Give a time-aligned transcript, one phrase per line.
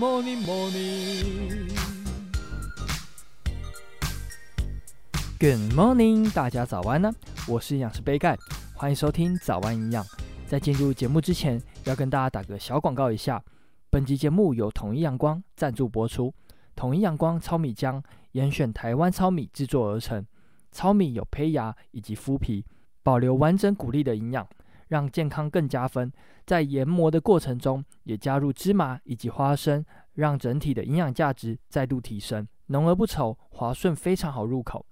[0.00, 1.68] morning, morning.
[5.38, 7.12] Good morning，大家早安呢！
[7.46, 8.34] 我是营养师杯盖，
[8.72, 10.02] 欢迎收听早安营养。
[10.46, 13.44] 在进入节目之前，要跟大家打个小广告一下。
[13.90, 16.32] 本集节目由统一阳光赞助播出。
[16.74, 20.24] 统一阳光糙米浆严选台湾糙米制作而成，
[20.72, 22.64] 糙米有胚芽以及麸皮，
[23.02, 24.48] 保留完整谷粒的营养。
[24.90, 26.12] 让健康更加分，
[26.44, 29.84] 在研磨的过程中也加入芝麻以及花生，
[30.14, 34.84] 让整体的营养价值再度提升，浓而不稠，滑顺，非常好入口。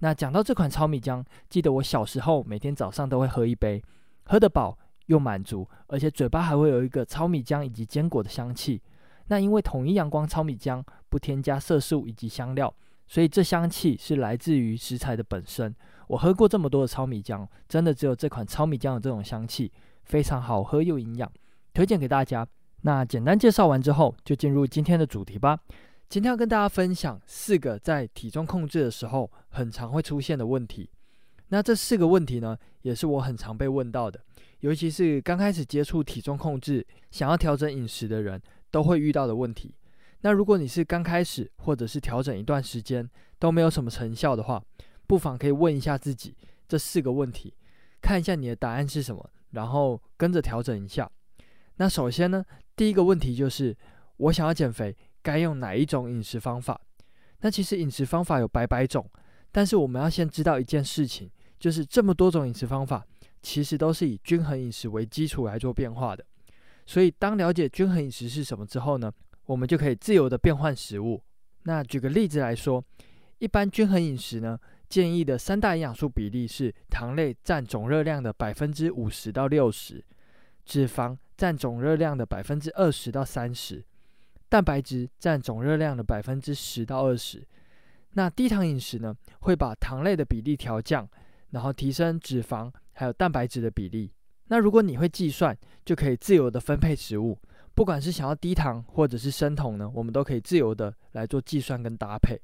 [0.00, 3.80] 那讲到这款糙米浆，记得我小时候每天早上都会喝一杯，
[4.24, 8.82] 喝得饱又满足，而且嘴巴还会有一个糙米浆以及坚果的香气。
[9.28, 12.74] 那因为统一阳光糙米浆不添加色素以及香料，
[13.06, 15.74] 所以这香气是来自于食材的本身。
[16.08, 19.72] 我喝过这么多的糙米浆，真的只有这款糙米浆有这种香气，
[20.04, 21.30] 非常好喝又营养，
[21.72, 22.46] 推荐给大家。
[22.82, 25.58] 那简单介绍完之后，就进入今天的主题吧。
[26.08, 30.88] 今天要跟大家分享四个在体重控制的时候很常会出现的问题。
[31.48, 34.20] 那这四个问题呢，也是我很常被问到的，
[34.60, 39.74] 尤其是刚开始接触体重控制、想要调整饮食的人都会遇到的问题。
[40.24, 43.06] 那如果你是刚开始，或者是调整一段时间
[43.38, 44.64] 都没有什么成效的话，
[45.06, 46.34] 不妨可以问一下自己
[46.66, 47.52] 这四个问题，
[48.00, 51.10] 看一下你的答案是什么，然后跟着调整一下。
[51.76, 52.42] 那首先呢，
[52.74, 53.76] 第一个问题就是
[54.16, 56.80] 我想要减肥，该用哪一种饮食方法？
[57.40, 59.06] 那其实饮食方法有百百种，
[59.52, 63.04] 但是我们要先知道一件事情，就是这么多种饮食方法，
[63.42, 66.24] 其实都是以均衡饮食为基础来做变化的。
[66.86, 69.12] 所以当了解均衡饮食是什么之后呢，
[69.46, 71.22] 我们就可以自由的变换食物。
[71.64, 72.84] 那举个例子来说，
[73.38, 80.04] 一般均衡饮食呢，建议的三大营养素比例是：糖类占总热量的百分之五十到六十，
[80.64, 83.84] 脂肪占总热量的百分之二十到三十，
[84.48, 87.46] 蛋白质占总热量的百分之十到二十。
[88.12, 91.08] 那低糖饮食呢，会把糖类的比例调降，
[91.50, 94.12] 然后提升脂肪还有蛋白质的比例。
[94.48, 97.38] 那如果你会计算，就可以自由的分配食物，
[97.74, 102.40] 不管是想要低糖或者是生酮呢，我们都可以自由的来做计算跟搭配。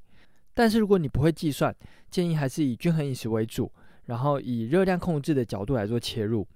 [0.52, 1.74] 但是如果你不会计算，
[2.10, 3.70] 建议还是以均衡饮食为主，
[4.06, 6.46] 然后以热量控制的角度来做切入。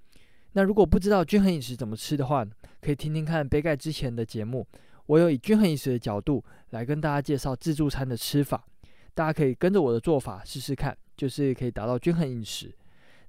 [0.51, 2.45] 那如果不知道均衡饮食怎么吃的话，
[2.81, 4.67] 可以听听看杯盖之前的节目，
[5.05, 8.65] 我有以均衡饮食的角度来跟大家介绍自助餐的吃法，
[9.13, 12.75] 大家可以跟着我的做法试试看，就是可以达到均衡饮食。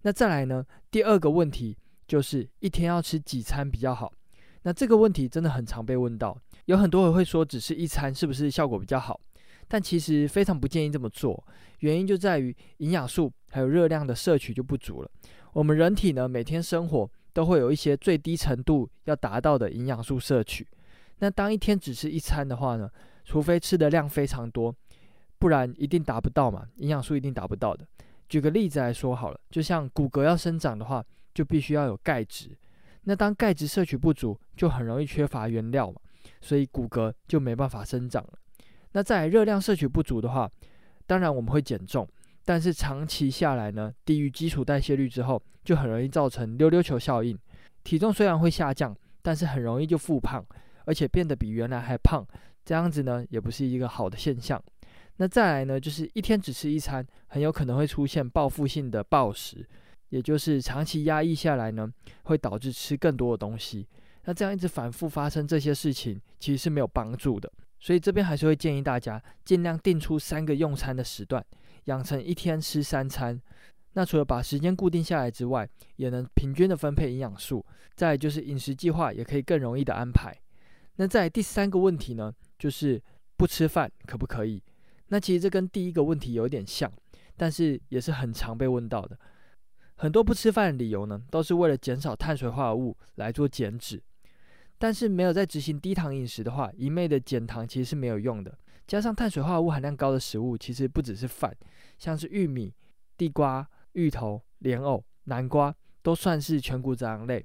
[0.02, 1.76] 那再来呢，第二个问题
[2.06, 4.12] 就是一天要吃几餐比较好？
[4.66, 9.20] 那这个问题真的很常被问到，有很多人会说只吃一餐是不是效果比较好？
[9.68, 11.40] 但其实非常不建议这么做，
[11.78, 15.10] 原因就在于营养素还有热量的摄取就不足了。
[15.52, 20.66] 我们人体呢，每天生活都会有一些最低程度要达到的营养素摄取。
[21.20, 22.90] 那当一天只吃一餐的话呢，
[23.24, 24.74] 除非吃的量非常多，
[25.38, 27.86] 不然一定达不到嘛，营养素一定达不到的。
[28.28, 32.50] 举个例子来说好了，就像骨骼要生长的话，就必须要有钙质。
[33.08, 36.00] 那当钙质摄取不足，就很容易缺乏原料嘛，
[36.40, 38.32] 所以骨骼就没办法生长了。
[38.92, 40.50] 那在热量摄取不足的话，
[41.06, 42.08] 当然我们会减重，
[42.44, 47.38] 但是长期下来呢，低于基础代谢率之后，就很容易造成溜溜球效应。
[47.84, 50.44] 体重虽然会下降，但是很容易就复胖，
[50.84, 52.26] 而且变得比原来还胖。
[52.64, 54.60] 这样子呢，也不是一个好的现象。
[55.18, 59.64] 那再来呢，就是一天只吃一餐，很有可能会出现报复性的暴食，
[60.08, 61.90] 也就是长期压抑下来呢，
[62.24, 63.86] 会导致吃更多的东西。
[64.24, 67.50] 那这样一直反复发生这些事情，其实是没有帮助的。
[67.78, 71.44] 所以这边还是会建议大家尽量定出三个用餐的时段，
[71.84, 73.40] 养成一天吃三餐。
[73.92, 77.64] 那除了把时间固定下来之外，也能平均的分配营养素。
[77.94, 80.36] 再就是饮食计划也可以更容易的安排。
[80.96, 83.02] 那在第三个问题呢，就是
[83.36, 84.62] 不吃饭可不可以？
[85.08, 86.92] 那其实这跟第一个问题有点像，
[87.36, 89.18] 但是也是很常被问到的。
[89.96, 94.02] 很多不吃饭的理由呢，都是为了减少碳水化合物来做减脂。
[94.78, 98.56] 但是没有在执行低糖饮食的话，一味的减糖其实是没有用的。
[98.86, 101.54] 加上碳水化合物含量高的食物，其实不只是饭，
[101.98, 102.72] 像是玉米、
[103.16, 107.44] 地瓜、芋头、莲藕、南瓜都算是全谷杂粮类。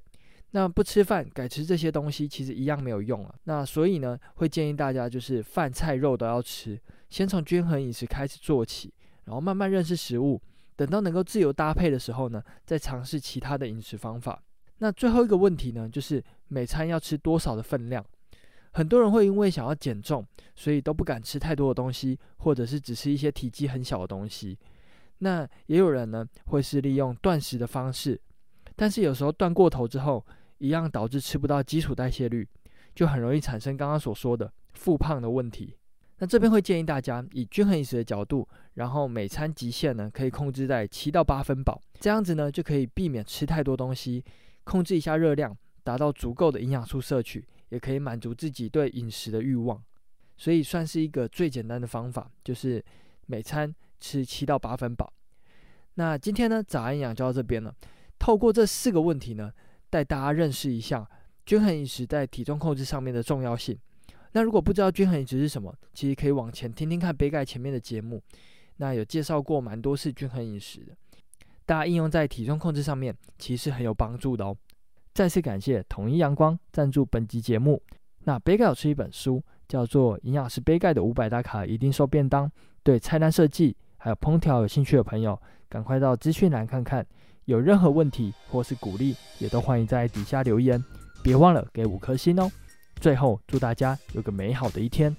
[0.50, 3.34] 那不吃饭，改吃这些东西，其实一样没有用啊。
[3.44, 6.78] 那所以呢，会建议大家就是饭菜肉都要吃，
[7.08, 8.92] 先从均衡饮食开始做起，
[9.24, 10.38] 然后慢慢认识食物，
[10.76, 14.42] 等到能够自由搭配的时候呢，再尝试其他的饮食方法。
[14.78, 18.04] 那最后一个问题呢，就是每餐要吃多少的分量？
[18.72, 20.26] 很多人会因为想要减重，
[20.56, 24.58] 所以都不敢吃太多的东西，或者是只吃一些体积很小的东西。
[25.18, 28.20] 那也有人呢，会是利用断食的方式，
[28.74, 30.24] 但是有时候断过头之后，
[30.58, 32.48] 一样导致吃不到基础代谢率。
[32.94, 35.74] 就很容易产生刚刚所说的复胖的问题。
[36.22, 44.24] 那这边会建议大家以均衡饮食的角度，然后每餐极限呢可以控制在七到八分饱，这样子呢就可以避免吃太多东西，
[44.62, 45.52] 控制一下热量，
[45.82, 49.82] 达到足够的营养素摄取，也可以满足自己对饮食的欲望。
[50.36, 52.80] 所以算是一个最简单的方法，就是
[53.26, 55.12] 每餐吃七到八分饱。
[55.94, 57.74] 那今天呢，早安营养就到这边了。
[58.20, 59.52] 透过这四个问题呢，
[59.90, 61.04] 带大家认识一下
[61.44, 63.76] 均衡饮食在体重控制上面的重要性。
[64.32, 68.22] 那如果不知道均衡饮食是什么，其实可以往前听听看杯盖前面的节目，
[68.76, 70.96] 那有介绍过蛮多次均衡饮食的，
[71.66, 74.56] 大家应用在体重控制上面，其实很有帮助的哦。
[75.14, 77.82] 再次感谢统一阳光赞助本集节目。
[78.24, 82.46] 那杯盖有出一本书，叫做《营养师杯盖的五百大卡一定瘦便当》，
[82.82, 85.38] 对菜单设计还有烹调有兴趣的朋友，
[85.68, 87.06] 赶快到资讯栏看看。
[87.46, 90.82] 有任何问题或是鼓励，也都欢迎在底下留言，
[91.24, 92.48] 别忘了给五颗星哦。
[93.02, 95.12] 最后，祝大家有个美好的一天。